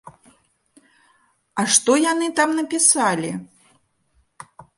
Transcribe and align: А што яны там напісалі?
А 1.63 1.65
што 1.73 1.91
яны 2.11 2.27
там 2.41 2.49
напісалі? 2.61 3.31